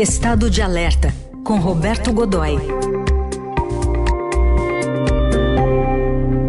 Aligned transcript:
Estado 0.00 0.48
de 0.48 0.62
Alerta, 0.62 1.08
com 1.44 1.58
Roberto 1.58 2.10
Godoy. 2.10 2.56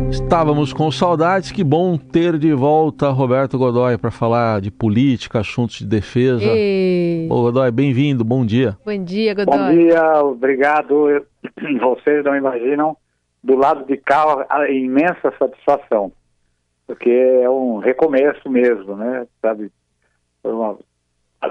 Estávamos 0.09 0.71
com 0.71 0.89
saudades, 0.89 1.51
que 1.51 1.61
bom 1.61 1.97
ter 1.97 2.37
de 2.37 2.53
volta 2.53 3.09
Roberto 3.09 3.57
Godoy 3.57 3.97
para 3.97 4.09
falar 4.09 4.61
de 4.61 4.71
política, 4.71 5.39
assuntos 5.39 5.79
de 5.79 5.85
defesa. 5.85 6.45
Ei. 6.45 7.27
Ô, 7.29 7.42
Godoy, 7.42 7.69
bem-vindo, 7.72 8.24
bom 8.24 8.46
dia. 8.46 8.78
Bom 8.85 9.03
dia, 9.03 9.33
Godoy. 9.33 9.58
Bom 9.58 9.70
dia, 9.70 10.24
obrigado. 10.24 11.26
Vocês 11.81 12.24
não 12.24 12.38
imaginam, 12.38 12.96
do 13.44 13.58
lado 13.58 13.83
de 13.86 13.97
cá, 13.97 14.46
a 14.49 14.72
imensa 14.72 15.33
satisfação, 15.38 16.13
porque 16.88 17.09
é 17.09 17.49
um 17.49 17.80
recomeço 17.80 18.49
mesmo, 18.49 18.95
né? 18.95 19.27
Sabe, 19.41 19.70
foi 20.41 20.54
uma, 20.54 20.77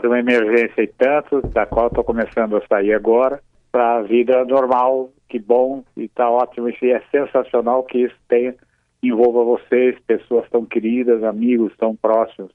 uma 0.04 0.18
emergência 0.18 0.82
e 0.82 0.86
tanto, 0.86 1.40
da 1.48 1.66
qual 1.66 1.88
estou 1.88 2.04
começando 2.04 2.56
a 2.56 2.66
sair 2.66 2.94
agora, 2.94 3.42
para 3.72 3.96
a 3.96 4.02
vida 4.02 4.44
normal, 4.44 5.10
que 5.28 5.38
bom, 5.38 5.84
e 5.96 6.04
está 6.04 6.28
ótimo, 6.28 6.68
e 6.68 6.90
é 6.90 7.02
sensacional 7.10 7.82
que 7.84 7.98
isso 7.98 8.16
tenha 8.28 8.54
envolva 9.02 9.44
vocês, 9.44 9.96
pessoas 10.06 10.48
tão 10.50 10.64
queridas, 10.64 11.22
amigos 11.24 11.72
tão 11.78 11.96
próximos, 11.96 12.50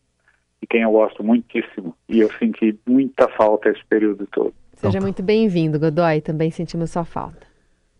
e 0.61 0.67
quem 0.67 0.81
eu 0.81 0.91
gosto 0.91 1.23
muitíssimo. 1.23 1.95
E 2.07 2.19
eu 2.19 2.31
senti 2.33 2.77
muita 2.87 3.27
falta 3.29 3.69
esse 3.69 3.83
período 3.85 4.27
todo. 4.31 4.53
Seja 4.73 4.99
muito 4.99 5.23
bem-vindo, 5.23 5.79
Godoy. 5.79 6.21
Também 6.21 6.51
sentimos 6.51 6.91
sua 6.91 7.05
falta. 7.05 7.54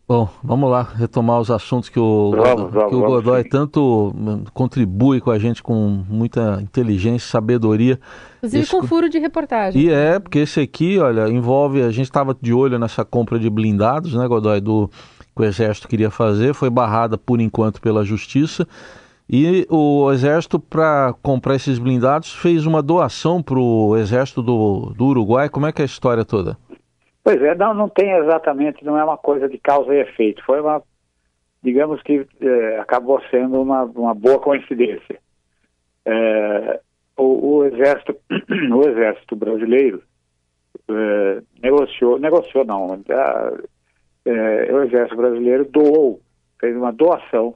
Bom, 0.08 0.30
vamos 0.44 0.70
lá 0.70 0.84
retomar 0.84 1.40
os 1.42 1.50
assuntos 1.50 1.90
que 1.90 2.00
o, 2.00 2.30
Vamos, 2.32 2.72
vamos, 2.72 2.90
que 2.90 2.96
o 2.96 3.00
vamos, 3.02 3.24
Godoy 3.24 3.42
sim. 3.42 3.50
tanto 3.50 4.14
hum, 4.16 4.44
contribui 4.54 5.20
com 5.20 5.32
a 5.32 5.40
gente 5.40 5.64
com 5.64 6.04
muita 6.08 6.60
inteligência, 6.62 7.28
sabedoria. 7.28 8.00
Inclusive 8.38 8.64
Esse- 8.64 8.72
com 8.72 8.84
furo 8.86 9.10
de 9.10 9.18
reportagem. 9.18 9.82
E 9.82 9.90
é, 9.90 10.20
porque 10.20 10.40
esse 10.40 10.60
aqui, 10.60 11.00
olha, 11.00 11.28
envolve. 11.28 11.82
A 11.82 11.90
gente 11.90 12.06
estava 12.06 12.38
de 12.40 12.54
olho 12.54 12.78
nessa 12.78 13.04
compra 13.04 13.40
de 13.40 13.50
blindados, 13.50 14.14
né, 14.14 14.28
Godoy, 14.28 14.62
do 14.62 14.88
que 15.36 15.42
o 15.42 15.44
Exército 15.44 15.88
queria 15.88 16.12
fazer, 16.12 16.54
foi 16.54 16.70
barrada 16.70 17.18
por 17.18 17.42
enquanto 17.42 17.82
pela 17.82 18.06
Justiça. 18.06 18.68
E 19.28 19.66
o 19.72 20.12
Exército, 20.12 20.60
para 20.60 21.16
comprar 21.24 21.56
esses 21.56 21.80
blindados, 21.80 22.32
fez 22.32 22.68
uma 22.68 22.80
doação 22.84 23.42
para 23.42 23.58
o 23.60 23.98
Exército 23.98 24.44
do, 24.44 24.94
do 24.96 25.06
Uruguai. 25.08 25.50
Como 25.50 25.66
é 25.66 25.72
que 25.72 25.82
é 25.82 25.84
a 25.84 25.86
história 25.88 26.24
toda? 26.24 26.56
Pois 27.26 27.42
é, 27.42 27.56
não, 27.56 27.74
não 27.74 27.90
tem 27.90 28.12
exatamente, 28.12 28.86
não 28.86 29.00
é 29.00 29.04
uma 29.04 29.18
coisa 29.18 29.50
de 29.50 29.58
causa 29.58 29.92
e 29.96 30.00
efeito. 30.00 30.46
Foi 30.46 30.62
uma, 30.62 30.84
digamos 31.64 32.00
que 32.04 32.24
eh, 32.40 32.78
acabou 32.80 33.20
sendo 33.32 33.60
uma, 33.60 33.82
uma 33.82 34.14
boa 34.14 34.40
coincidência. 34.40 35.20
Eh, 36.06 36.80
o, 37.18 37.56
o 37.56 37.66
exército, 37.66 38.16
o 38.30 38.88
exército 38.88 39.36
brasileiro 39.36 40.04
eh, 40.88 41.42
negociou, 41.64 42.20
negociou 42.20 42.64
não, 42.64 42.92
o 42.92 44.84
exército 44.84 45.18
brasileiro 45.18 45.66
doou, 45.66 46.22
fez 46.60 46.78
uma 46.78 46.94
doação 46.94 47.56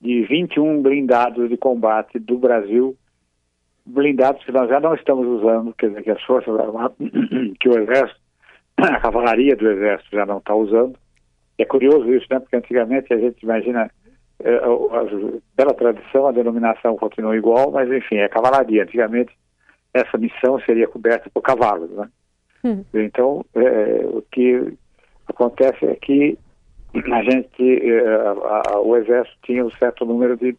de 0.00 0.22
21 0.22 0.82
blindados 0.82 1.48
de 1.48 1.56
combate 1.56 2.18
do 2.18 2.36
Brasil, 2.38 2.96
blindados 3.86 4.44
que 4.44 4.50
nós 4.50 4.68
já 4.68 4.80
não 4.80 4.96
estamos 4.96 5.28
usando, 5.28 5.72
quer 5.74 5.90
dizer, 5.90 6.02
que 6.02 6.10
as 6.10 6.22
forças 6.24 6.58
armadas, 6.58 6.96
que 7.60 7.68
o 7.68 7.78
exército 7.78 8.19
a 8.76 9.00
cavalaria 9.00 9.56
do 9.56 9.70
exército 9.70 10.14
já 10.16 10.24
não 10.26 10.38
está 10.38 10.54
usando. 10.54 10.96
É 11.58 11.64
curioso 11.64 12.12
isso, 12.14 12.26
né? 12.30 12.40
Porque 12.40 12.56
antigamente 12.56 13.12
a 13.12 13.18
gente 13.18 13.42
imagina, 13.42 13.90
eh, 14.42 14.60
pela 15.56 15.74
tradição, 15.74 16.26
a 16.26 16.32
denominação 16.32 16.96
continua 16.96 17.36
igual, 17.36 17.70
mas 17.70 17.90
enfim, 17.90 18.16
é 18.16 18.28
cavalaria. 18.28 18.82
Antigamente 18.82 19.32
essa 19.92 20.16
missão 20.16 20.58
seria 20.60 20.88
coberta 20.88 21.28
por 21.32 21.42
cavalos, 21.42 21.90
né? 21.90 22.08
Hum. 22.64 22.84
Então, 22.94 23.44
eh, 23.54 24.02
o 24.06 24.22
que 24.30 24.72
acontece 25.26 25.84
é 25.86 25.94
que 25.96 26.38
a 27.12 27.22
gente, 27.22 27.62
eh, 27.62 28.06
a- 28.06 28.62
a- 28.74 28.80
o 28.80 28.96
exército 28.96 29.36
tinha 29.44 29.64
um 29.64 29.70
certo 29.72 30.04
número 30.04 30.36
de 30.36 30.56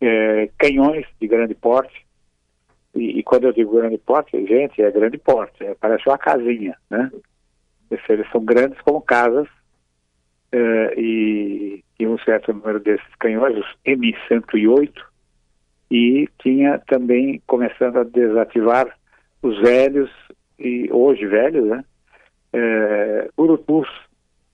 eh, 0.00 0.50
canhões 0.58 1.06
de 1.20 1.26
grande 1.26 1.54
porte, 1.54 2.04
e, 2.94 3.18
e 3.18 3.22
quando 3.22 3.44
eu 3.44 3.52
digo 3.52 3.76
grande 3.76 3.96
porte, 3.98 4.32
gente, 4.46 4.82
é 4.82 4.90
grande 4.90 5.16
porte, 5.18 5.64
é, 5.64 5.74
parece 5.80 6.06
uma 6.08 6.18
casinha, 6.18 6.76
né? 6.90 7.10
Eles 7.90 8.30
são 8.30 8.44
grandes 8.44 8.80
como 8.80 9.00
casas 9.00 9.48
eh, 10.52 10.94
e 10.96 11.84
tinha 11.96 12.10
um 12.10 12.18
certo 12.18 12.52
número 12.52 12.80
desses 12.80 13.14
canhões, 13.18 13.56
os 13.56 13.66
M108, 13.86 14.92
e 15.90 16.28
tinha 16.40 16.78
também 16.86 17.42
começando 17.46 17.98
a 17.98 18.04
desativar 18.04 18.86
os 19.42 19.60
velhos, 19.60 20.10
e 20.58 20.88
hoje 20.90 21.26
velhos, 21.26 21.66
né? 21.66 21.84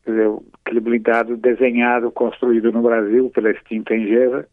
Quer 0.04 0.10
dizer, 0.10 0.30
aquele 0.64 0.80
blindado 0.80 1.36
desenhado, 1.36 2.10
construído 2.10 2.72
no 2.72 2.82
Brasil 2.82 3.30
pela 3.30 3.50
extinta 3.50 3.94
Engeva, 3.94 4.47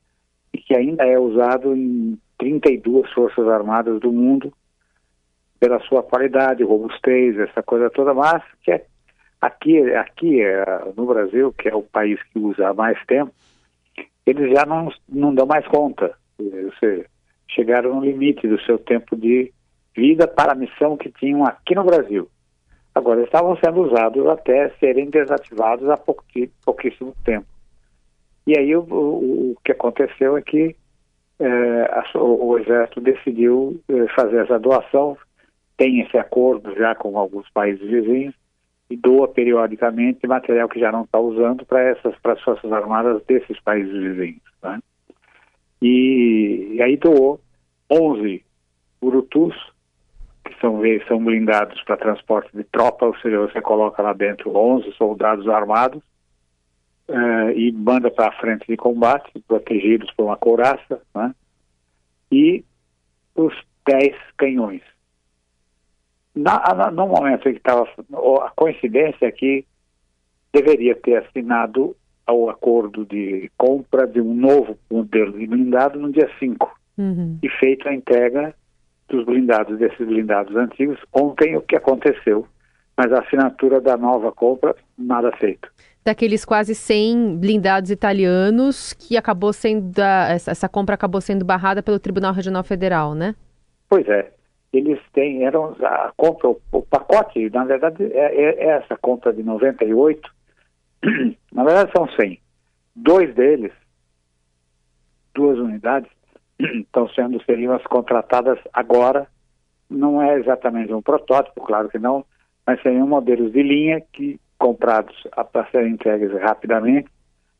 e 0.54 0.58
que 0.58 0.76
ainda 0.76 1.06
é 1.06 1.18
usado 1.18 1.76
em 1.76 2.18
32 2.38 3.12
forças 3.14 3.48
armadas 3.48 4.00
do 4.00 4.12
mundo 4.12 4.54
pela 5.60 5.80
sua 5.82 6.04
qualidade, 6.04 6.64
robustez, 6.64 7.38
essa 7.40 7.64
coisa 7.64 7.90
toda, 7.90 8.14
mas 8.14 8.44
que 8.64 8.72
é, 8.72 8.86
aqui, 9.42 9.80
aqui 9.96 10.42
é, 10.42 10.64
no 10.96 11.06
Brasil, 11.06 11.54
que 11.54 11.70
é 11.70 11.76
o 11.76 11.82
país 11.84 12.22
que 12.32 12.40
usa 12.40 12.70
há 12.70 12.74
mais 12.74 12.98
tempo, 13.06 13.32
eles 14.26 14.52
já 14.56 14.66
não, 14.66 14.92
não 15.08 15.34
dão 15.34 15.46
mais 15.46 15.66
conta. 15.68 16.14
Seja, 16.80 17.06
chegaram 17.50 17.96
no 17.96 18.02
limite 18.06 18.48
do 18.48 18.60
seu 18.62 18.78
tempo 18.78 19.16
de 19.16 19.52
vida 19.96 20.28
para 20.28 20.52
a 20.52 20.56
missão 20.56 20.96
que 20.98 21.10
tinham 21.12 21.44
aqui 21.46 21.74
no 21.74 21.84
Brasil. 21.84 22.30
Agora, 22.94 23.24
estavam 23.24 23.56
sendo 23.58 23.82
usados 23.82 24.26
até 24.28 24.70
serem 24.80 25.10
desativados 25.10 25.90
há 25.90 25.98
pouquíssimo 25.98 27.16
tempo. 27.24 27.46
E 28.46 28.58
aí 28.58 28.76
o, 28.76 28.82
o- 28.82 29.52
o 29.52 29.56
que 29.64 29.72
aconteceu 29.72 30.38
é 30.38 30.42
que 30.42 30.76
eh, 31.40 31.82
a 31.92 32.18
o 32.18 32.58
Exército 32.58 33.02
decidiu 33.02 33.80
eh, 33.90 34.08
fazer 34.16 34.44
essa 34.44 34.58
doação, 34.60 35.18
tem 35.78 36.02
esse 36.02 36.18
acordo 36.18 36.76
já 36.76 36.96
com 36.96 37.18
alguns 37.18 37.50
países 37.52 37.88
vizinhos, 37.88 38.36
e 38.90 38.96
doa 38.96 39.28
periodicamente 39.28 40.26
material 40.26 40.70
que 40.70 40.80
já 40.80 40.92
não 40.92 41.04
está 41.04 41.20
usando 41.20 41.66
para 41.66 41.82
essas 41.82 42.18
para 42.20 42.34
as 42.34 42.42
Forças 42.42 42.72
Armadas 42.72 43.22
desses 43.26 43.60
países 43.60 43.94
vizinhos. 43.94 44.42
né? 44.64 44.80
E, 45.82 46.72
e 46.74 46.82
aí 46.82 46.98
doou 46.98 47.40
11 47.92 48.44
Urutus, 49.02 49.56
que 50.44 50.60
são, 50.60 50.82
são 51.08 51.24
blindados 51.24 51.82
para 51.84 51.98
transporte 51.98 52.56
de 52.56 52.64
tropa, 52.64 53.06
ou 53.06 53.16
seja, 53.18 53.40
você 53.40 53.62
coloca 53.62 54.02
lá 54.02 54.14
dentro 54.14 54.56
11 54.56 54.92
soldados 54.94 55.48
armados, 55.48 56.02
eh, 57.08 57.54
e 57.56 57.72
manda 57.72 58.10
para 58.10 58.30
a 58.30 58.40
frente 58.40 58.66
de 58.68 58.76
combate, 58.76 59.32
protegidos 59.48 60.12
por 60.14 60.26
uma 60.26 60.38
couraça, 60.38 61.02
né? 61.14 61.34
e 62.32 62.66
os 63.36 63.54
10 63.86 64.16
canhões. 64.38 64.82
Na, 66.38 66.62
na- 66.76 66.92
no 66.92 67.08
momento 67.08 67.48
em 67.50 67.54
que 67.54 67.58
estava. 67.60 67.88
A 68.44 68.52
coincidência 68.56 69.26
é 69.26 69.32
que 69.32 69.66
deveria 70.54 70.96
ter 70.96 71.18
assinado 71.18 71.96
o 72.30 72.50
acordo 72.50 73.06
de 73.06 73.50
compra 73.58 74.06
de 74.06 74.20
um 74.20 74.34
novo 74.34 74.78
modelo 74.92 75.38
de 75.38 75.48
blindado 75.48 76.00
no 76.00 76.12
dia 76.12 76.30
5 76.40 76.70
Uhum. 76.98 77.38
e 77.44 77.48
feito 77.50 77.88
a 77.88 77.94
entrega 77.94 78.54
dos 79.08 79.24
blindados, 79.26 79.78
desses 79.78 80.06
blindados 80.06 80.56
antigos. 80.56 81.00
Ontem 81.14 81.56
o 81.56 81.62
que 81.62 81.76
aconteceu, 81.76 82.46
mas 82.98 83.12
a 83.14 83.20
assinatura 83.22 83.80
da 83.80 83.96
nova 83.96 84.32
compra, 84.32 84.76
nada 84.98 85.32
feito. 85.38 85.70
Daqueles 86.04 86.44
quase 86.44 86.74
100 86.76 87.38
blindados 87.38 87.92
italianos 87.92 88.94
que 88.94 89.16
acabou 89.16 89.54
sendo. 89.54 89.94
essa 90.02 90.68
compra 90.68 90.96
acabou 90.96 91.22
sendo 91.22 91.46
barrada 91.46 91.84
pelo 91.84 92.00
Tribunal 92.00 92.34
Regional 92.34 92.64
Federal, 92.64 93.14
né? 93.14 93.36
Pois 93.90 94.08
é, 94.10 94.32
eles 94.74 95.00
têm, 95.14 95.46
eram 95.46 95.76
a 95.82 96.12
compra, 96.16 96.50
o, 96.50 96.82
pacote, 96.82 97.50
na 97.50 97.64
verdade, 97.64 98.04
é, 98.14 98.36
é- 98.36 98.64
é 98.64 98.68
essa 98.78 98.98
compra 98.98 99.32
de 99.34 99.44
98, 99.44 100.30
na 101.52 101.64
verdade 101.64 101.92
são 101.96 102.08
100. 102.10 102.40
Dois 102.96 103.34
deles, 103.34 103.72
duas 105.34 105.58
unidades, 105.58 106.10
estão 106.60 107.08
sendo, 107.10 107.42
seriam 107.44 107.74
as 107.74 107.84
contratadas 107.84 108.60
agora, 108.74 109.28
não 109.90 110.22
é 110.22 110.38
exatamente 110.38 110.94
um 110.94 111.02
protótipo, 111.02 111.62
claro 111.62 111.88
que 111.90 111.98
não, 111.98 112.26
mas 112.66 112.82
seriam 112.82 113.08
modelos 113.08 113.54
de 113.54 113.64
linha 113.64 114.02
que 114.12 114.40
comprados 114.60 115.16
para 115.54 115.70
serem 115.72 115.94
entregues 115.94 116.32
rapidamente, 116.42 117.10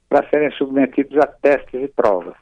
para 0.10 0.28
serem 0.30 0.52
submetidos 0.52 1.18
a 1.20 1.28
testes 1.28 1.82
e 1.82 1.88
provas. 1.88 2.36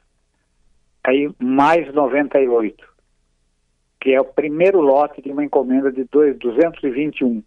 Aí 1.04 1.30
mais 1.40 1.94
98 1.94 2.95
que 4.06 4.14
é 4.14 4.22
o 4.22 4.26
primeiro 4.26 4.82
lote 4.82 5.20
de 5.20 5.32
uma 5.32 5.44
encomenda 5.44 5.92
de 5.92 6.04
dois- 6.04 6.38
221. 6.38 7.42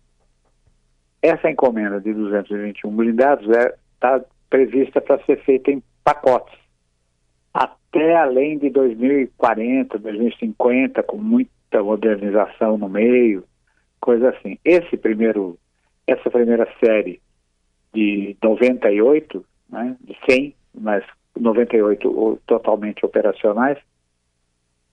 Essa 1.22 1.48
encomenda 1.48 2.00
de 2.00 2.12
221 2.12 2.90
blindados 2.90 3.46
está 3.94 4.20
prevista 4.50 5.00
para 5.00 5.24
ser 5.24 5.40
feita 5.44 5.70
em 5.70 5.80
pacotes, 6.02 6.58
até 7.54 8.16
além 8.16 8.58
de 8.58 8.70
2040, 8.70 10.00
2050, 10.00 11.00
com 11.04 11.16
muita 11.16 11.80
modernização 11.80 12.76
no 12.76 12.88
meio, 12.88 13.44
coisa 14.00 14.30
assim. 14.30 14.58
Esse 14.64 14.96
primeiro, 14.96 15.56
essa 16.08 16.28
primeira 16.28 16.66
série 16.84 17.20
de 17.94 18.36
98, 18.42 19.44
né, 19.70 19.96
de 20.00 20.16
100, 20.28 20.56
mas 20.74 21.04
98 21.38 22.40
totalmente 22.48 23.06
operacionais, 23.06 23.78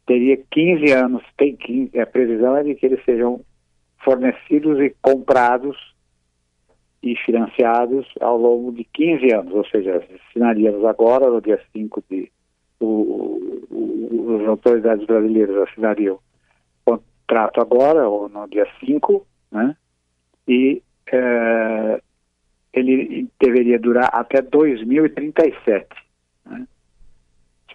teria 0.05 0.37
15 0.51 0.91
anos, 0.91 1.23
tem 1.37 1.55
15, 1.55 1.99
a 1.99 2.05
previsão 2.05 2.55
é 2.55 2.63
de 2.63 2.75
que 2.75 2.85
eles 2.85 3.03
sejam 3.03 3.41
fornecidos 4.03 4.79
e 4.79 4.95
comprados 5.01 5.77
e 7.01 7.15
financiados 7.17 8.07
ao 8.19 8.37
longo 8.37 8.71
de 8.71 8.83
15 8.83 9.33
anos, 9.33 9.53
ou 9.53 9.65
seja, 9.67 10.03
assinaríamos 10.29 10.83
agora, 10.85 11.29
no 11.29 11.41
dia 11.41 11.59
5 11.71 12.03
de. 12.09 12.31
O, 12.79 13.63
o, 13.71 14.39
as 14.41 14.47
autoridades 14.49 15.05
brasileiras 15.05 15.55
assinariam 15.69 16.19
o 16.85 16.91
contrato 16.91 17.61
agora, 17.61 18.07
ou 18.07 18.27
no 18.27 18.47
dia 18.47 18.67
5, 18.83 19.25
né? 19.51 19.77
E 20.47 20.81
é, 21.11 22.01
ele 22.73 23.27
deveria 23.39 23.79
durar 23.79 24.09
até 24.11 24.41
2037. 24.41 25.87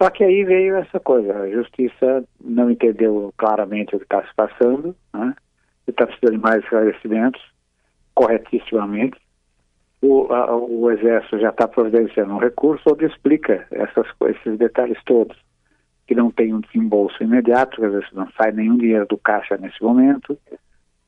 Só 0.01 0.09
que 0.09 0.23
aí 0.23 0.43
veio 0.43 0.77
essa 0.77 0.99
coisa, 0.99 1.31
a 1.31 1.49
justiça 1.51 2.23
não 2.43 2.71
entendeu 2.71 3.31
claramente 3.37 3.95
o 3.95 3.99
que 3.99 4.05
está 4.05 4.23
se 4.23 4.33
passando, 4.33 4.95
né? 5.13 5.35
está 5.87 6.07
precisando 6.07 6.37
de 6.37 6.41
mais 6.41 6.63
esclarecimentos, 6.63 7.39
corretissimamente. 8.15 9.21
O, 10.01 10.23
a, 10.33 10.55
o 10.55 10.89
Exército 10.89 11.37
já 11.37 11.49
está 11.49 11.67
providenciando 11.67 12.33
um 12.33 12.39
recurso 12.39 12.81
onde 12.91 13.05
explica 13.05 13.67
essas, 13.69 14.07
esses 14.29 14.57
detalhes 14.57 14.97
todos, 15.05 15.37
que 16.07 16.15
não 16.15 16.31
tem 16.31 16.51
um 16.51 16.61
desembolso 16.61 17.21
imediato, 17.21 17.79
quer 17.79 17.91
dizer, 17.91 18.07
não 18.13 18.27
sai 18.31 18.51
nenhum 18.53 18.77
dinheiro 18.77 19.05
do 19.05 19.19
caixa 19.19 19.55
nesse 19.55 19.83
momento, 19.83 20.35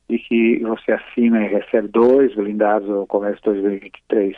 e 0.08 0.20
que 0.20 0.60
você 0.60 0.92
assina 0.92 1.44
e 1.44 1.48
recebe 1.48 1.88
dois 1.88 2.32
blindados 2.36 2.88
no 2.88 3.08
começo 3.08 3.38
de 3.38 3.60
2023 3.60 4.36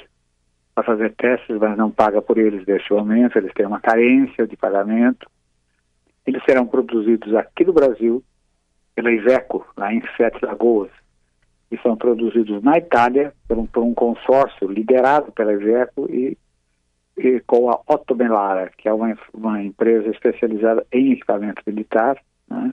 para 0.76 0.84
fazer 0.84 1.14
testes, 1.14 1.56
mas 1.58 1.74
não 1.74 1.90
paga 1.90 2.20
por 2.20 2.36
eles 2.36 2.66
neste 2.66 2.92
momento, 2.92 3.38
eles 3.38 3.52
têm 3.54 3.64
uma 3.64 3.80
carência 3.80 4.46
de 4.46 4.58
pagamento. 4.58 5.26
Eles 6.26 6.42
serão 6.44 6.66
produzidos 6.66 7.34
aqui 7.34 7.64
no 7.64 7.72
Brasil, 7.72 8.22
pela 8.94 9.10
Iveco, 9.10 9.66
lá 9.74 9.90
em 9.94 10.02
Sete 10.18 10.44
Lagoas, 10.44 10.90
e 11.70 11.78
são 11.78 11.96
produzidos 11.96 12.62
na 12.62 12.76
Itália 12.76 13.32
por 13.48 13.56
um, 13.56 13.66
por 13.66 13.82
um 13.82 13.94
consórcio 13.94 14.68
liderado 14.68 15.32
pela 15.32 15.54
Iveco 15.54 16.10
e, 16.10 16.36
e 17.16 17.40
com 17.46 17.70
a 17.70 17.80
Otto 17.88 18.14
Melara, 18.14 18.70
que 18.76 18.86
é 18.86 18.92
uma, 18.92 19.16
uma 19.32 19.62
empresa 19.62 20.10
especializada 20.10 20.86
em 20.92 21.12
equipamento 21.12 21.62
militar, 21.66 22.18
né? 22.50 22.70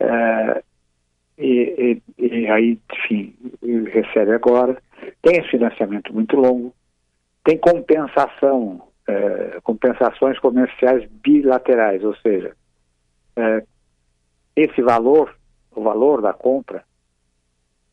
é, 0.00 0.62
e, 1.38 2.02
e, 2.18 2.26
e, 2.26 2.48
aí, 2.48 2.80
enfim, 2.92 3.32
recebe 3.92 4.32
agora. 4.32 4.76
Tem 5.22 5.40
financiamento 5.44 6.12
muito 6.12 6.36
longo, 6.36 6.74
tem 7.44 7.58
compensação, 7.58 8.82
é, 9.06 9.60
compensações 9.62 10.38
comerciais 10.38 11.08
bilaterais, 11.10 12.04
ou 12.04 12.14
seja, 12.16 12.54
é, 13.36 13.64
esse 14.56 14.82
valor, 14.82 15.34
o 15.74 15.82
valor 15.82 16.20
da 16.20 16.32
compra, 16.32 16.84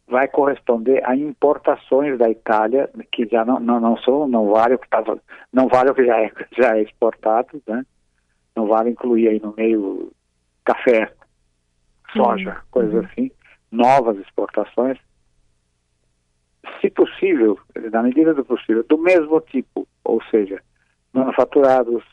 vai 0.08 0.28
corresponder 0.28 1.04
a 1.08 1.16
importações 1.16 2.18
da 2.18 2.30
Itália 2.30 2.90
que 3.12 3.28
já 3.28 3.44
não, 3.44 3.60
não, 3.60 3.80
não 3.80 3.98
são 3.98 4.28
não 4.28 4.52
vale 4.52 4.76
o 4.76 4.80
que 4.80 4.90
tava, 4.90 5.20
não 5.52 5.68
vale 5.68 5.90
o 5.90 5.96
que 5.96 6.06
já 6.06 6.22
é, 6.22 6.32
já 6.58 6.78
é 6.78 6.82
exportado, 6.82 7.62
né? 7.68 7.86
Não 8.56 8.68
vale 8.68 8.92
incluir 8.92 9.28
aí 9.28 9.40
no 9.40 9.54
meio 9.56 10.12
café, 10.64 11.12
soja, 12.14 12.52
uhum. 12.52 12.62
coisas 12.72 13.06
assim, 13.06 13.32
novas 13.72 14.18
exportações. 14.18 14.98
Se 16.82 16.90
possível, 16.90 17.60
na 17.92 18.04
medida 18.04 18.34
do 18.34 18.46
possível, 18.46 18.84
do 18.88 18.98
mesmo 18.98 19.40
tipo, 19.42 19.88
ou 20.04 20.22
seja, 20.30 20.62
manufaturados, 21.14 22.04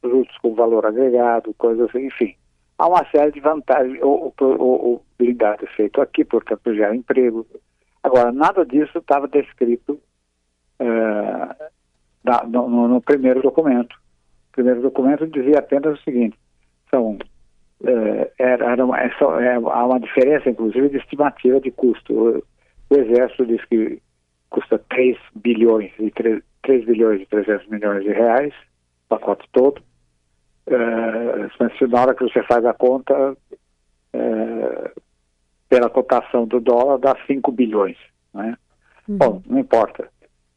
produtos 0.00 0.36
com 0.38 0.54
valor 0.54 0.86
agregado, 0.86 1.54
coisas 1.54 1.88
assim, 1.88 2.06
enfim 2.06 2.36
há 2.78 2.88
uma 2.88 3.04
série 3.10 3.32
de 3.32 3.40
vantagens. 3.40 4.00
O, 4.02 4.32
o, 4.38 4.44
o, 4.44 4.94
o 4.94 5.02
blindado 5.18 5.64
é 5.64 5.68
feito 5.68 6.00
aqui, 6.00 6.24
portanto, 6.24 6.74
gera 6.74 6.94
emprego. 6.94 7.46
Agora, 8.02 8.32
nada 8.32 8.64
disso 8.64 8.98
estava 8.98 9.28
descrito 9.28 10.00
é, 10.78 10.86
da, 12.22 12.44
no, 12.44 12.88
no, 12.88 13.00
primeiro 13.00 13.42
documento. 13.42 13.94
O 13.94 14.52
primeiro 14.52 14.82
documento 14.82 15.26
dizia 15.26 15.58
apenas 15.58 15.98
o 15.98 16.02
seguinte: 16.02 16.38
são, 16.90 17.18
é, 17.84 18.30
era, 18.38 18.74
é, 18.74 19.44
é, 19.44 19.54
há 19.54 19.86
uma 19.86 20.00
diferença, 20.00 20.50
inclusive, 20.50 20.90
de 20.90 20.98
estimativa 20.98 21.60
de 21.60 21.70
custo. 21.70 22.44
O, 22.90 22.94
Exército 22.94 23.46
diz 23.46 23.64
que 23.66 24.00
custa 24.50 24.78
3 24.90 25.16
bilhões 25.34 25.92
e 25.98 26.10
3, 26.10 26.42
3 26.62 26.84
bilhões 26.84 27.22
e 27.22 27.26
300 27.26 27.66
milhões 27.68 28.02
de 28.04 28.10
reais, 28.10 28.52
o 29.06 29.08
pacote 29.08 29.48
todo 29.52 29.82
é, 30.66 31.86
na 31.88 32.00
hora 32.00 32.14
que 32.14 32.24
você 32.24 32.42
faz 32.44 32.64
a 32.64 32.72
conta, 32.72 33.36
é, 34.12 34.90
pela 35.68 35.90
cotação 35.90 36.46
do 36.46 36.60
dólar, 36.60 36.98
dá 36.98 37.16
5 37.26 37.52
bilhões. 37.52 37.96
Né? 38.32 38.56
Uhum. 39.08 39.16
Bom, 39.18 39.42
não 39.46 39.58
importa. 39.58 40.08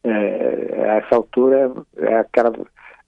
É, 0.04 0.90
a 0.90 0.96
essa 0.98 1.16
altura 1.16 1.72
é 1.98 2.16
aquela, 2.16 2.54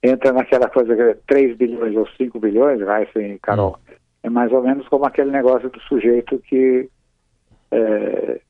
entra 0.02 0.32
naquela 0.32 0.68
coisa 0.68 0.94
que 0.94 1.02
é 1.02 1.14
3 1.26 1.56
bilhões 1.56 1.96
ou 1.96 2.06
5 2.16 2.38
bilhões, 2.38 2.80
vai 2.80 3.04
assim, 3.04 3.38
Carol. 3.38 3.78
Uhum. 3.88 3.94
É 4.22 4.28
mais 4.28 4.52
ou 4.52 4.62
menos 4.62 4.86
como 4.88 5.06
aquele 5.06 5.30
negócio 5.30 5.70
do 5.70 5.80
sujeito 5.80 6.38
que 6.40 6.90
é, 7.70 8.40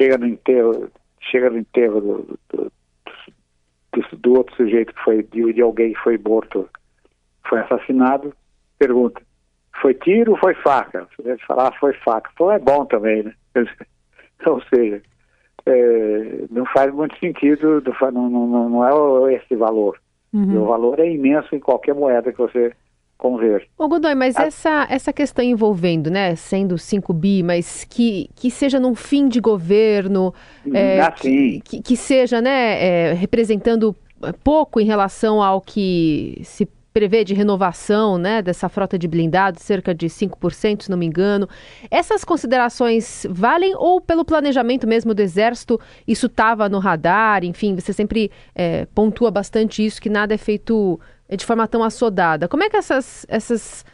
chega 0.00 0.16
no 0.16 0.26
enterro, 0.26 0.88
chega 1.20 1.50
no 1.50 1.58
enterro 1.58 2.00
do, 2.00 2.38
do, 2.48 2.72
do, 3.92 4.16
do 4.16 4.32
outro 4.32 4.56
sujeito 4.56 4.94
que 4.94 5.02
foi, 5.02 5.22
de, 5.24 5.52
de 5.52 5.60
alguém 5.60 5.92
que 5.92 6.00
foi 6.00 6.16
morto 6.16 6.68
foi 7.46 7.60
assassinado, 7.60 8.32
pergunta, 8.78 9.20
foi 9.82 9.92
tiro 9.94 10.32
ou 10.32 10.38
foi 10.38 10.54
faca? 10.54 11.06
Você 11.10 11.22
deve 11.22 11.44
falar, 11.44 11.68
ah, 11.68 11.78
foi 11.78 11.92
faca. 11.94 12.30
Então 12.32 12.50
é 12.50 12.58
bom 12.58 12.84
também, 12.86 13.24
né? 13.24 13.34
ou 14.46 14.62
seja, 14.72 15.02
é, 15.66 16.44
não 16.50 16.64
faz 16.66 16.92
muito 16.94 17.18
sentido, 17.18 17.82
não, 18.12 18.30
não, 18.30 18.68
não 18.70 19.28
é 19.28 19.34
esse 19.34 19.54
valor. 19.54 20.00
Uhum. 20.32 20.62
o 20.62 20.66
valor 20.66 21.00
é 21.00 21.10
imenso 21.10 21.52
em 21.56 21.58
qualquer 21.58 21.92
moeda 21.92 22.30
que 22.30 22.38
você 22.38 22.72
converte. 23.20 23.68
Ô 23.78 23.86
Godoy, 23.86 24.14
mas 24.14 24.36
ah. 24.36 24.44
essa, 24.44 24.86
essa 24.88 25.12
questão 25.12 25.44
envolvendo, 25.44 26.10
né, 26.10 26.34
sendo 26.34 26.76
5 26.78 27.12
bi, 27.12 27.42
mas 27.42 27.84
que, 27.84 28.30
que 28.34 28.50
seja 28.50 28.80
num 28.80 28.94
fim 28.94 29.28
de 29.28 29.40
governo, 29.40 30.34
é, 30.72 31.00
ah, 31.00 31.12
que, 31.12 31.60
que, 31.60 31.96
seja, 31.96 32.40
né, 32.40 32.82
é, 32.82 33.12
representando 33.12 33.94
pouco 34.42 34.80
em 34.80 34.84
relação 34.84 35.42
ao 35.42 35.60
que 35.60 36.40
se 36.42 36.66
prevê 36.92 37.22
de 37.22 37.34
renovação 37.34 38.18
né, 38.18 38.42
dessa 38.42 38.68
frota 38.68 38.98
de 38.98 39.06
blindados, 39.06 39.62
cerca 39.62 39.94
de 39.94 40.06
5%, 40.06 40.82
se 40.82 40.90
não 40.90 40.98
me 40.98 41.06
engano. 41.06 41.48
Essas 41.90 42.24
considerações 42.24 43.26
valem 43.30 43.74
ou 43.76 44.00
pelo 44.00 44.24
planejamento 44.24 44.86
mesmo 44.86 45.14
do 45.14 45.20
Exército 45.20 45.80
isso 46.06 46.26
estava 46.26 46.68
no 46.68 46.78
radar? 46.78 47.44
Enfim, 47.44 47.76
você 47.76 47.92
sempre 47.92 48.30
é, 48.54 48.86
pontua 48.86 49.30
bastante 49.30 49.84
isso, 49.84 50.00
que 50.00 50.10
nada 50.10 50.34
é 50.34 50.38
feito 50.38 50.98
é, 50.98 51.19
de 51.36 51.46
forma 51.46 51.66
tão 51.68 51.82
assodada. 51.82 52.48
Como 52.48 52.62
é 52.62 52.70
que 52.70 52.76
essas, 52.76 53.26
essas, 53.28 53.84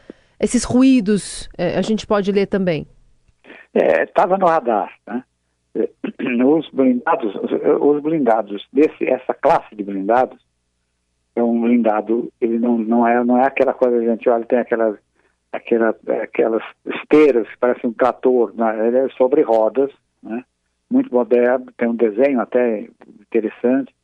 esses 0.41 0.65
ruídos 0.65 1.49
é, 1.57 1.77
a 1.77 1.83
gente 1.83 2.07
pode 2.07 2.31
ler 2.33 2.47
também? 2.47 2.87
Estava 3.75 4.37
é, 4.37 4.39
no 4.39 4.47
radar, 4.47 4.93
né? 5.07 5.23
Os 6.45 6.71
blindados, 6.71 7.35
os 7.81 8.03
blindados 8.03 8.67
desse, 8.73 9.05
essa 9.07 9.35
classe 9.35 9.77
de 9.77 9.83
blindados 9.83 10.39
é 11.37 11.43
um 11.43 11.61
blindado, 11.61 12.33
ele 12.41 12.59
não, 12.59 12.79
não, 12.79 13.07
é, 13.07 13.23
não 13.23 13.39
é 13.39 13.47
aquela 13.47 13.75
coisa, 13.75 13.99
a 13.99 14.01
gente 14.01 14.27
olha, 14.29 14.47
tem 14.47 14.59
aquelas, 14.59 14.97
aquela, 15.53 15.95
aquelas 16.23 16.63
esteiras 16.87 17.47
que 17.47 17.59
parecem 17.59 17.91
um 17.91 17.93
trator, 17.93 18.55
né? 18.57 18.89
ele 18.89 18.97
é 18.97 19.09
sobre 19.11 19.43
rodas, 19.43 19.93
né? 20.23 20.43
muito 20.91 21.15
moderno, 21.15 21.67
tem 21.77 21.89
um 21.89 21.95
desenho 21.95 22.41
até 22.41 22.89
interessante, 23.21 23.95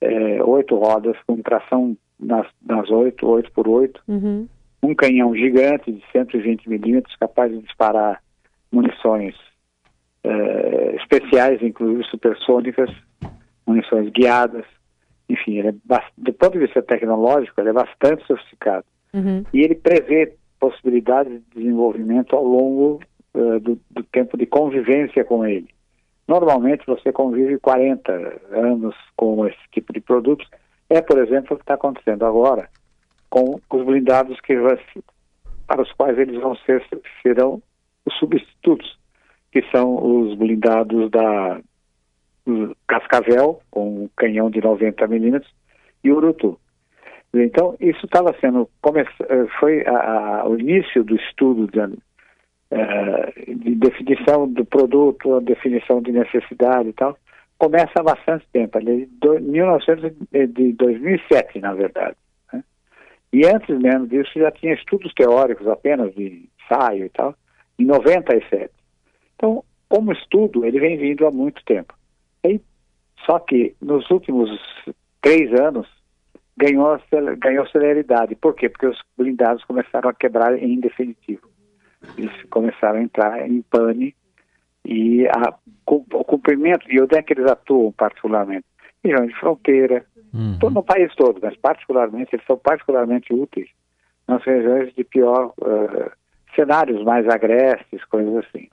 é, 0.00 0.42
oito 0.44 0.76
rodas 0.76 1.16
com 1.26 1.42
tração 1.42 1.96
nas, 2.22 2.46
nas 2.64 2.88
oito, 2.90 3.26
oito 3.26 3.50
por 3.52 3.68
oito, 3.68 4.00
uhum. 4.08 4.48
um 4.82 4.94
canhão 4.94 5.34
gigante 5.34 5.92
de 5.92 6.02
120 6.12 6.68
milímetros, 6.68 7.16
capaz 7.16 7.50
de 7.50 7.60
disparar 7.62 8.22
munições 8.70 9.34
é, 10.24 10.96
especiais, 10.96 11.60
inclusive 11.62 12.04
supersônicas, 12.04 12.90
munições 13.66 14.10
guiadas, 14.10 14.64
enfim, 15.28 15.58
ele 15.58 15.68
é, 15.68 15.74
do 16.18 16.32
ponto 16.34 16.52
de 16.52 16.66
vista 16.66 16.82
tecnológico, 16.82 17.60
ele 17.60 17.70
é 17.70 17.72
bastante 17.72 18.26
sofisticado. 18.26 18.84
Uhum. 19.14 19.44
E 19.52 19.60
ele 19.60 19.74
prevê 19.74 20.34
possibilidades 20.60 21.32
de 21.32 21.60
desenvolvimento 21.60 22.36
ao 22.36 22.44
longo 22.44 23.00
uh, 23.34 23.58
do, 23.60 23.80
do, 23.90 24.02
tempo 24.04 24.36
de 24.36 24.46
convivência 24.46 25.24
com 25.24 25.44
ele. 25.44 25.68
Normalmente 26.28 26.86
você 26.86 27.12
convive 27.12 27.58
40 27.58 28.12
anos 28.52 28.94
com 29.16 29.46
esse 29.46 29.58
tipo 29.72 29.92
de 29.92 30.00
produtos. 30.00 30.46
É, 30.92 31.00
por 31.00 31.18
exemplo, 31.18 31.54
o 31.54 31.56
que 31.56 31.62
está 31.62 31.72
acontecendo 31.72 32.26
agora 32.26 32.68
com 33.30 33.58
os 33.70 33.86
blindados 33.86 34.38
que 34.42 34.54
para 35.66 35.80
os 35.80 35.90
quais 35.92 36.18
eles 36.18 36.38
vão 36.38 36.54
ser 36.54 36.84
serão 37.22 37.62
os 38.04 38.14
substitutos. 38.18 39.00
que 39.50 39.62
são 39.70 39.96
os 39.96 40.34
blindados 40.34 41.10
da 41.10 41.60
Cascavel, 42.86 43.60
com 43.70 44.04
um 44.04 44.08
canhão 44.16 44.50
de 44.50 44.60
90 44.60 45.06
milímetros, 45.06 45.50
e 46.04 46.10
Urutu. 46.10 46.58
Então, 47.34 47.74
isso 47.80 48.04
estava 48.04 48.34
sendo, 48.40 48.68
eh, 48.84 49.46
foi 49.60 49.86
a, 49.86 50.40
a, 50.40 50.48
o 50.48 50.58
início 50.58 51.04
do 51.04 51.16
estudo 51.16 51.66
de, 51.66 51.78
uh, 51.80 51.96
de, 53.46 53.74
definição 53.76 54.48
do 54.48 54.64
produto, 54.64 55.36
a 55.36 55.40
definição 55.40 56.02
de 56.02 56.12
necessidade 56.12 56.88
e 56.90 56.92
tal, 56.92 57.16
começa 57.62 57.92
há 57.94 58.02
bastante 58.02 58.44
tempo, 58.52 58.76
ali, 58.76 59.06
de, 59.06 59.40
1900, 59.40 60.10
de 60.52 60.72
2007, 60.72 61.60
na 61.60 61.72
verdade. 61.72 62.16
Né? 62.52 62.64
E 63.32 63.46
antes 63.46 63.78
mesmo 63.78 64.08
disso 64.08 64.32
já 64.34 64.50
tinha 64.50 64.74
estudos 64.74 65.14
teóricos 65.14 65.68
apenas 65.68 66.12
de 66.12 66.48
ensaio 66.60 67.04
e 67.04 67.08
tal, 67.10 67.36
em 67.78 67.84
97. 67.84 68.68
Então, 69.36 69.62
como 69.88 70.12
estudo, 70.12 70.64
ele 70.64 70.80
vem 70.80 70.98
vindo 70.98 71.24
há 71.24 71.30
muito 71.30 71.64
tempo. 71.64 71.94
E, 72.44 72.60
só 73.24 73.38
que 73.38 73.76
nos 73.80 74.10
últimos 74.10 74.50
três 75.20 75.52
anos 75.60 75.86
ganhou, 76.56 77.00
ganhou 77.38 77.68
celeridade. 77.68 78.34
Por 78.34 78.56
quê? 78.56 78.68
Porque 78.68 78.88
os 78.88 78.98
blindados 79.16 79.62
começaram 79.66 80.10
a 80.10 80.14
quebrar 80.14 80.60
em 80.60 80.80
definitivo. 80.80 81.48
Eles 82.18 82.32
começaram 82.50 82.98
a 82.98 83.02
entrar 83.02 83.48
em 83.48 83.62
pane 83.62 84.16
e 84.84 85.26
a, 85.28 85.54
o 85.86 86.24
cumprimento, 86.24 86.86
e 86.90 87.00
onde 87.00 87.16
é 87.16 87.22
que 87.22 87.32
eles 87.32 87.50
atuam 87.50 87.92
particularmente? 87.92 88.64
Regiões 89.04 89.28
de 89.28 89.40
fronteira, 89.40 90.04
uhum. 90.32 90.70
no 90.70 90.82
país 90.82 91.12
todo, 91.14 91.40
mas 91.42 91.56
particularmente, 91.56 92.34
eles 92.34 92.46
são 92.46 92.56
particularmente 92.56 93.32
úteis 93.32 93.68
nas 94.28 94.42
regiões 94.44 94.94
de 94.94 95.02
pior, 95.02 95.52
uh, 95.58 96.10
cenários 96.54 97.02
mais 97.04 97.26
agrestes, 97.28 98.04
coisas 98.04 98.36
assim. 98.36 98.68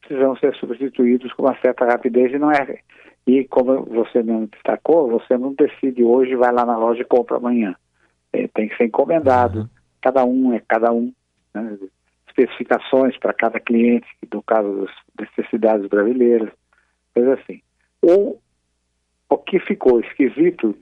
Precisam 0.00 0.36
ser 0.36 0.54
substituídos 0.56 1.32
com 1.32 1.42
uma 1.42 1.58
certa 1.60 1.86
rapidez 1.86 2.32
e 2.32 2.38
não 2.38 2.52
é 2.52 2.80
e 3.26 3.44
como 3.44 3.82
você 3.84 4.22
mesmo 4.22 4.46
destacou, 4.46 5.10
você 5.10 5.36
não 5.36 5.52
decide 5.52 6.04
hoje, 6.04 6.36
vai 6.36 6.52
lá 6.52 6.64
na 6.64 6.78
loja 6.78 7.02
e 7.02 7.04
compra 7.04 7.38
amanhã. 7.38 7.74
É, 8.32 8.46
tem 8.48 8.68
que 8.68 8.76
ser 8.76 8.84
encomendado. 8.84 9.60
Uhum. 9.60 9.68
Cada 10.00 10.24
um 10.24 10.52
é 10.52 10.62
cada 10.66 10.92
um. 10.92 11.12
Né? 11.52 11.76
Especificações 12.36 13.16
para 13.18 13.32
cada 13.32 13.58
cliente, 13.58 14.06
no 14.32 14.42
caso 14.42 14.86
das 15.14 15.28
necessidades 15.36 15.88
brasileiras, 15.88 16.50
coisa 17.14 17.34
assim. 17.34 17.62
Ou 18.02 18.40
o 19.28 19.38
que 19.38 19.58
ficou 19.58 20.00
esquisito, 20.00 20.74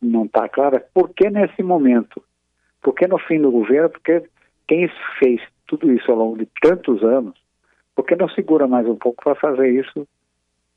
não 0.00 0.24
está 0.24 0.48
claro, 0.48 0.76
é 0.76 0.78
por 0.78 1.10
que 1.10 1.28
nesse 1.30 1.62
momento? 1.62 2.22
Por 2.82 2.94
que 2.94 3.06
no 3.06 3.18
fim 3.18 3.40
do 3.40 3.50
governo? 3.50 3.90
Porque 3.90 4.22
quem 4.68 4.90
fez 5.18 5.40
tudo 5.66 5.90
isso 5.92 6.10
ao 6.10 6.18
longo 6.18 6.38
de 6.38 6.48
tantos 6.60 7.02
anos, 7.02 7.34
por 7.94 8.04
que 8.04 8.14
não 8.14 8.28
segura 8.28 8.66
mais 8.66 8.86
um 8.86 8.96
pouco 8.96 9.22
para 9.22 9.34
fazer 9.34 9.68
isso 9.68 10.06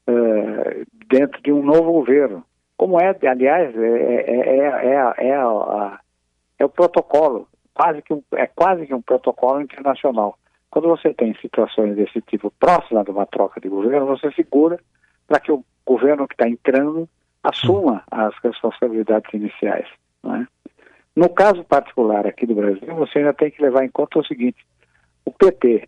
uh, 0.07 0.85
dentro 1.07 1.41
de 1.41 1.51
um 1.51 1.63
novo 1.63 1.91
governo. 1.91 2.43
Como 2.75 2.99
é, 2.99 3.15
aliás, 3.27 3.75
é, 3.77 3.87
é, 3.87 4.59
é, 4.59 4.95
é, 5.27 5.35
a, 5.35 5.99
é 6.59 6.65
o 6.65 6.69
protocolo, 6.69 7.47
quase 7.73 8.01
que 8.01 8.13
um, 8.13 8.21
é 8.33 8.47
quase 8.47 8.85
que 8.85 8.93
um 8.93 9.01
protocolo 9.01 9.61
internacional. 9.61 10.37
Quando 10.69 10.87
você 10.87 11.13
tem 11.13 11.35
situações 11.35 11.95
desse 11.95 12.21
tipo 12.21 12.51
próxima 12.59 13.03
de 13.03 13.11
uma 13.11 13.25
troca 13.25 13.59
de 13.59 13.69
governo, 13.69 14.07
você 14.07 14.31
segura 14.31 14.79
para 15.27 15.39
que 15.39 15.51
o 15.51 15.63
governo 15.85 16.27
que 16.27 16.33
está 16.33 16.47
entrando 16.47 17.07
assuma 17.43 18.03
as 18.09 18.33
responsabilidades 18.43 19.31
iniciais. 19.33 19.87
É? 20.25 20.45
No 21.15 21.29
caso 21.29 21.63
particular 21.63 22.25
aqui 22.25 22.45
do 22.45 22.55
Brasil, 22.55 22.95
você 22.95 23.19
ainda 23.19 23.33
tem 23.33 23.51
que 23.51 23.61
levar 23.61 23.83
em 23.83 23.89
conta 23.89 24.19
o 24.19 24.25
seguinte: 24.25 24.65
o 25.25 25.31
PT 25.31 25.87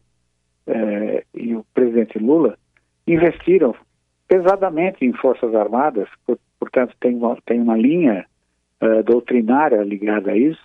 eh, 0.67 1.23
e 1.33 1.55
o 1.55 1.65
presidente 1.73 2.19
Lula 2.19 2.57
investiram 3.07 3.75
pesadamente 4.27 5.05
em 5.05 5.13
Forças 5.13 5.53
Armadas, 5.53 6.09
por, 6.25 6.37
portanto, 6.59 6.95
tem 6.99 7.15
uma, 7.15 7.37
tem 7.45 7.61
uma 7.61 7.77
linha 7.77 8.25
uh, 8.81 9.03
doutrinária 9.03 9.81
ligada 9.83 10.31
a 10.31 10.37
isso, 10.37 10.61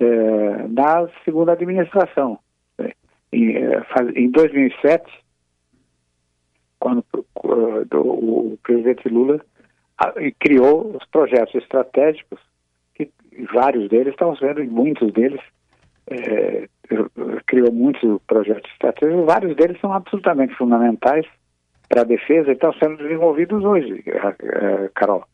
uh, 0.00 0.68
na 0.68 1.08
segunda 1.24 1.52
administração. 1.52 2.38
Em, 3.32 3.56
uh, 3.56 3.84
em 4.14 4.30
2007, 4.30 5.04
quando 6.78 7.04
o, 7.44 8.58
presidente 8.62 9.08
Lula 9.08 9.40
criou 10.38 10.96
os 10.96 11.04
projetos 11.10 11.54
estratégicos, 11.54 12.40
que 12.94 13.10
vários 13.52 13.88
deles, 13.88 14.12
estamos 14.12 14.40
vendo, 14.40 14.64
muitos 14.64 15.12
deles, 15.12 15.40
criou 17.46 17.70
muitos 17.70 18.20
projetos 18.26 18.70
estratégicos, 18.72 19.26
vários 19.26 19.54
deles 19.56 19.78
são 19.80 19.92
absolutamente 19.92 20.54
fundamentais 20.54 21.26
para 21.90 22.02
a 22.02 22.04
defesa 22.04 22.52
estão 22.52 22.72
sendo 22.74 22.98
desenvolvidos 22.98 23.64
hoje, 23.64 24.04
eh, 24.06 24.34
eh, 24.40 24.90
Carol. 24.94 25.24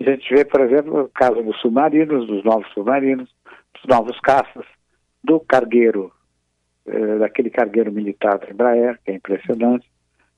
A 0.00 0.04
gente 0.04 0.34
vê, 0.34 0.44
por 0.44 0.60
exemplo, 0.60 1.02
o 1.02 1.08
caso 1.08 1.42
dos 1.42 1.58
submarinos, 1.60 2.26
dos 2.26 2.44
novos 2.44 2.66
submarinos, 2.72 3.30
dos 3.74 3.84
novos 3.88 4.18
caças, 4.20 4.64
do 5.22 5.40
cargueiro, 5.40 6.12
eh, 6.86 7.18
daquele 7.18 7.50
cargueiro 7.50 7.92
militar 7.92 8.38
da 8.38 8.50
Embraer, 8.50 8.98
que 9.04 9.12
é 9.12 9.14
impressionante, 9.14 9.88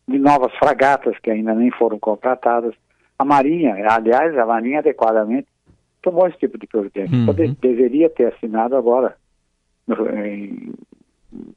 de 0.06 0.18
novas 0.18 0.52
fragatas 0.56 1.18
que 1.18 1.30
ainda 1.30 1.54
nem 1.54 1.70
foram 1.70 1.98
contratadas. 1.98 2.74
A 3.18 3.24
Marinha, 3.24 3.74
aliás, 3.90 4.36
a 4.38 4.46
Marinha 4.46 4.78
adequadamente 4.78 5.48
tomou 6.02 6.28
esse 6.28 6.38
tipo 6.38 6.58
de 6.58 6.66
providência. 6.66 7.16
Uhum. 7.16 7.26
Poder, 7.26 7.54
deveria 7.56 8.08
ter 8.08 8.32
assinado 8.32 8.76
agora, 8.76 9.16
no, 9.86 10.08
em 10.24 10.72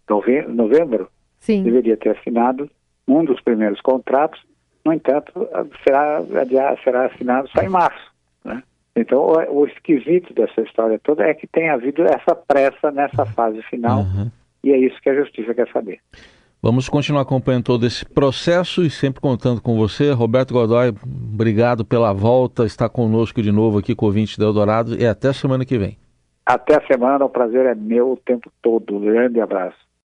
novembro, 0.09 0.53
novembro 0.53 1.09
deveria 1.47 1.97
ter 1.97 2.17
assinado 2.17 2.69
um 3.07 3.23
dos 3.23 3.41
primeiros 3.41 3.79
contratos, 3.81 4.41
no 4.89 4.93
entanto, 4.93 5.47
será, 5.83 6.21
será 6.83 7.05
assinado 7.05 7.47
só 7.49 7.61
em 7.61 7.69
março. 7.69 8.11
Né? 8.43 8.63
Então, 8.95 9.19
o, 9.19 9.61
o, 9.61 9.67
esquisito 9.67 10.33
dessa 10.33 10.61
história 10.61 10.99
toda 11.03 11.23
é 11.23 11.33
que 11.33 11.45
tem 11.45 11.69
havido 11.69 12.03
essa 12.03 12.35
pressa 12.35 12.91
nessa 12.91 13.25
fase 13.25 13.61
final, 13.63 13.99
uhum. 13.99 14.31
e 14.63 14.71
é 14.71 14.77
isso 14.77 14.99
que 15.01 15.09
a 15.09 15.15
justiça 15.15 15.53
quer 15.53 15.69
saber. 15.71 15.99
Vamos 16.61 16.89
continuar 16.89 17.21
acompanhando 17.21 17.63
todo 17.63 17.85
esse 17.85 18.03
processo 18.03 18.83
e 18.83 18.89
sempre 18.89 19.21
contando 19.21 19.61
com 19.61 19.77
você. 19.77 20.11
Roberto 20.11 20.53
Godoy, 20.53 20.93
obrigado 21.33 21.85
pela 21.85 22.11
volta, 22.11 22.65
está 22.65 22.89
conosco 22.89 23.41
de 23.41 23.51
novo 23.51 23.77
aqui 23.77 23.95
com 23.95 24.07
o 24.07 24.11
Vinte 24.11 24.37
do 24.37 24.43
Eldorado 24.43 24.99
e 24.99 25.05
até 25.05 25.31
semana 25.31 25.63
que 25.63 25.77
vem. 25.77 25.97
Até 26.45 26.75
a 26.75 26.85
semana, 26.87 27.23
o 27.23 27.29
prazer 27.29 27.65
é 27.65 27.75
meu 27.75 28.11
o 28.11 28.17
tempo 28.17 28.51
todo. 28.61 28.97
Um 28.97 29.01
grande 29.01 29.39
abraço. 29.39 29.77